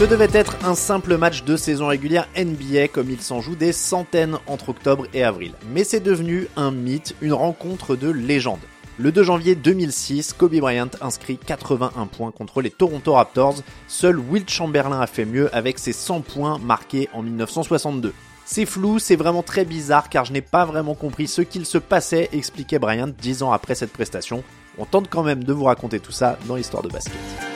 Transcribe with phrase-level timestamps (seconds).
[0.00, 3.74] Ce devait être un simple match de saison régulière NBA comme il s'en joue des
[3.74, 5.52] centaines entre octobre et avril.
[5.74, 8.60] Mais c'est devenu un mythe, une rencontre de légende.
[8.96, 13.56] Le 2 janvier 2006, Kobe Bryant inscrit 81 points contre les Toronto Raptors.
[13.88, 18.14] Seul Will Chamberlain a fait mieux avec ses 100 points marqués en 1962.
[18.46, 21.76] C'est flou, c'est vraiment très bizarre car je n'ai pas vraiment compris ce qu'il se
[21.76, 24.44] passait, expliquait Bryant 10 ans après cette prestation.
[24.78, 27.49] On tente quand même de vous raconter tout ça dans l'histoire de basket.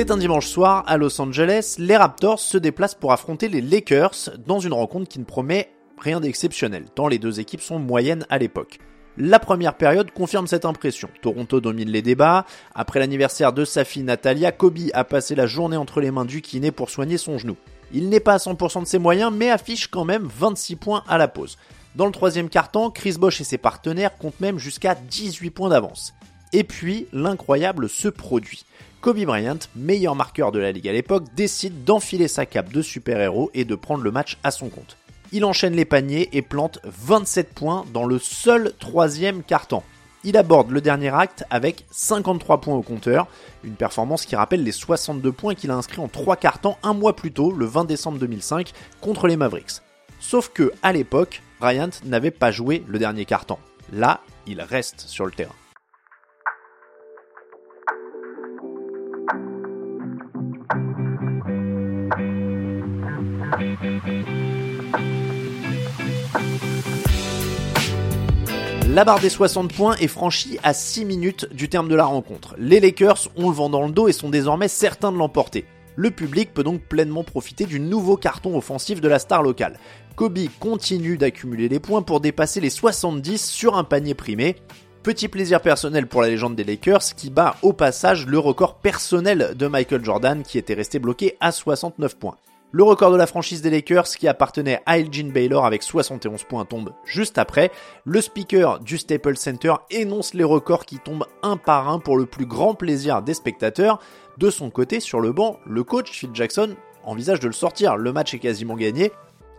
[0.00, 4.30] C'est un dimanche soir à Los Angeles, les Raptors se déplacent pour affronter les Lakers
[4.46, 8.38] dans une rencontre qui ne promet rien d'exceptionnel, tant les deux équipes sont moyennes à
[8.38, 8.78] l'époque.
[9.18, 11.10] La première période confirme cette impression.
[11.20, 12.46] Toronto domine les débats.
[12.74, 16.40] Après l'anniversaire de sa fille Natalia, Kobe a passé la journée entre les mains du
[16.40, 17.58] kiné pour soigner son genou.
[17.92, 21.18] Il n'est pas à 100% de ses moyens, mais affiche quand même 26 points à
[21.18, 21.58] la pause.
[21.94, 26.14] Dans le troisième quart-temps, Chris Bosh et ses partenaires comptent même jusqu'à 18 points d'avance.
[26.54, 28.64] Et puis, l'incroyable se produit.
[29.00, 33.50] Kobe Bryant, meilleur marqueur de la ligue à l'époque, décide d'enfiler sa cape de super-héros
[33.54, 34.98] et de prendre le match à son compte.
[35.32, 39.82] Il enchaîne les paniers et plante 27 points dans le seul troisième carton.
[40.22, 43.26] Il aborde le dernier acte avec 53 points au compteur,
[43.64, 47.16] une performance qui rappelle les 62 points qu'il a inscrits en 3 cartons un mois
[47.16, 49.80] plus tôt, le 20 décembre 2005, contre les Mavericks.
[50.18, 53.56] Sauf que, à l'époque, Bryant n'avait pas joué le dernier carton.
[53.94, 55.54] Là, il reste sur le terrain.
[68.92, 72.56] La barre des 60 points est franchie à 6 minutes du terme de la rencontre.
[72.58, 75.64] Les Lakers ont le vent dans le dos et sont désormais certains de l'emporter.
[75.94, 79.78] Le public peut donc pleinement profiter du nouveau carton offensif de la star locale.
[80.16, 84.56] Kobe continue d'accumuler les points pour dépasser les 70 sur un panier primé.
[85.02, 89.52] Petit plaisir personnel pour la légende des Lakers qui bat au passage le record personnel
[89.56, 92.36] de Michael Jordan qui était resté bloqué à 69 points.
[92.72, 96.64] Le record de la franchise des Lakers qui appartenait à Elgin Baylor avec 71 points
[96.64, 97.72] tombe juste après.
[98.04, 102.26] Le speaker du Staples Center énonce les records qui tombent un par un pour le
[102.26, 103.98] plus grand plaisir des spectateurs.
[104.38, 107.96] De son côté, sur le banc, le coach Phil Jackson envisage de le sortir.
[107.96, 109.10] Le match est quasiment gagné.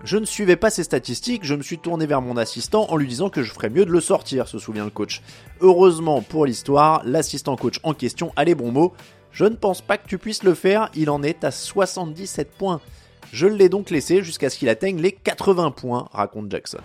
[0.06, 3.08] Je ne suivais pas ces statistiques, je me suis tourné vers mon assistant en lui
[3.08, 5.22] disant que je ferais mieux de le sortir, se souvient le coach.
[5.60, 8.94] Heureusement pour l'histoire, l'assistant coach en question a les bons mots.
[9.32, 12.80] Je ne pense pas que tu puisses le faire, il en est à 77 points.
[13.32, 16.80] Je l'ai donc laissé jusqu'à ce qu'il atteigne les 80 points, raconte Jackson.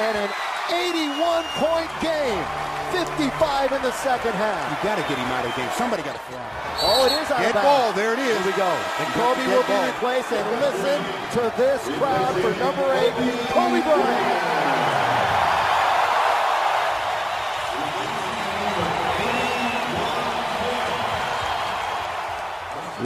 [0.00, 0.28] and an
[0.70, 2.44] 81 point game.
[2.92, 4.70] 55 in the second half.
[4.70, 5.70] You got to get him out of the game.
[5.74, 6.38] Somebody got to fly.
[6.82, 7.90] Oh, it is out Dead of ball.
[7.90, 7.96] bounds.
[7.98, 8.38] There it is.
[8.38, 8.70] Here we go.
[8.70, 10.30] And Kobe will be replaced.
[10.30, 10.98] And listen
[11.38, 13.14] to this crowd for number eight,
[13.50, 14.33] Kobe Bryant.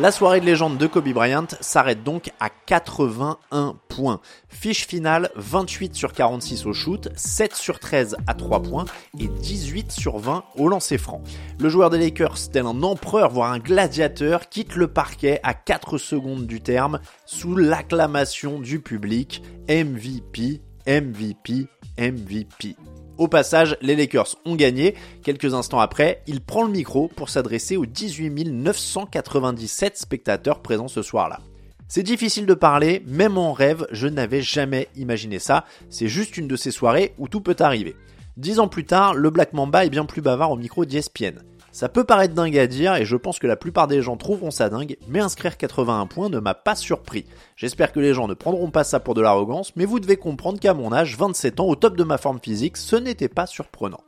[0.00, 4.20] La soirée de légende de Kobe Bryant s'arrête donc à 81 points.
[4.48, 8.84] Fiche finale 28 sur 46 au shoot, 7 sur 13 à 3 points
[9.18, 11.20] et 18 sur 20 au lancer franc.
[11.58, 15.98] Le joueur des Lakers, tel un empereur voire un gladiateur, quitte le parquet à 4
[15.98, 21.66] secondes du terme sous l'acclamation du public MVP, MVP,
[21.98, 22.76] MVP.
[23.18, 24.94] Au passage, les Lakers ont gagné.
[25.24, 31.02] Quelques instants après, il prend le micro pour s'adresser aux 18 997 spectateurs présents ce
[31.02, 31.40] soir-là.
[31.88, 35.64] C'est difficile de parler, même en rêve, je n'avais jamais imaginé ça.
[35.90, 37.96] C'est juste une de ces soirées où tout peut arriver.
[38.36, 41.40] Dix ans plus tard, le Black Mamba est bien plus bavard au micro d'ESPN.
[41.78, 44.50] Ça peut paraître dingue à dire et je pense que la plupart des gens trouveront
[44.50, 47.24] ça dingue, mais inscrire 81 points ne m'a pas surpris.
[47.54, 50.58] J'espère que les gens ne prendront pas ça pour de l'arrogance, mais vous devez comprendre
[50.58, 54.00] qu'à mon âge, 27 ans, au top de ma forme physique, ce n'était pas surprenant.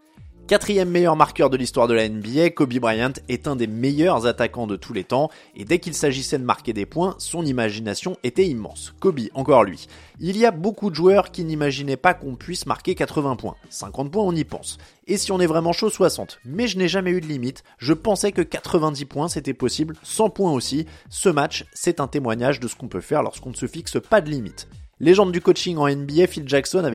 [0.51, 4.67] Quatrième meilleur marqueur de l'histoire de la NBA, Kobe Bryant est un des meilleurs attaquants
[4.67, 8.49] de tous les temps, et dès qu'il s'agissait de marquer des points, son imagination était
[8.49, 8.93] immense.
[8.99, 9.87] Kobe, encore lui.
[10.19, 13.55] Il y a beaucoup de joueurs qui n'imaginaient pas qu'on puisse marquer 80 points.
[13.69, 14.79] 50 points, on y pense.
[15.07, 16.41] Et si on est vraiment chaud, 60.
[16.45, 17.63] Mais je n'ai jamais eu de limite.
[17.79, 20.85] Je pensais que 90 points c'était possible, 100 points aussi.
[21.11, 24.21] Ce match, c'est un témoignage de ce qu'on peut faire lorsqu'on ne se fixe pas
[24.21, 24.67] de limite.
[24.99, 26.95] Légende du coaching en NBA, Phil Jackson avait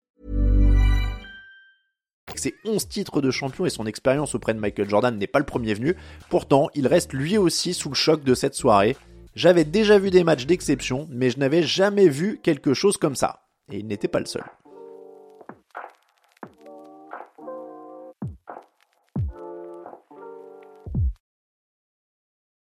[2.41, 5.45] Ses 11 titres de champion et son expérience auprès de Michael Jordan n'est pas le
[5.45, 5.95] premier venu.
[6.29, 8.97] Pourtant, il reste lui aussi sous le choc de cette soirée.
[9.35, 13.43] J'avais déjà vu des matchs d'exception, mais je n'avais jamais vu quelque chose comme ça.
[13.71, 14.43] Et il n'était pas le seul.